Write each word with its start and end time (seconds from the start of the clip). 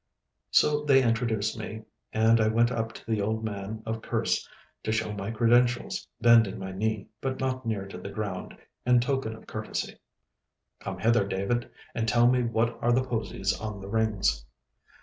So 0.49 0.83
they 0.83 1.03
introduced 1.03 1.59
me, 1.59 1.83
and 2.11 2.41
I 2.41 2.47
went 2.47 2.71
up 2.71 2.91
to 2.93 3.05
the 3.05 3.21
old 3.21 3.43
man 3.45 3.83
of 3.85 4.01
Kerse 4.01 4.49
to 4.83 4.91
show 4.91 5.13
my 5.13 5.29
credentials, 5.29 6.07
bending 6.19 6.57
my 6.57 6.71
knee, 6.71 7.09
but 7.21 7.39
not 7.39 7.67
near 7.67 7.85
to 7.87 7.99
the 7.99 8.09
ground, 8.09 8.57
in 8.83 8.99
token 8.99 9.35
of 9.35 9.45
courtesy. 9.45 9.99
'Come 10.79 10.97
hither, 10.97 11.27
David, 11.27 11.69
and 11.93 12.07
tell 12.09 12.25
me 12.25 12.41
what 12.41 12.79
are 12.81 12.91
the 12.91 13.03
posies 13.03 13.55
on 13.61 13.79
the 13.79 13.89
rings. 13.89 14.43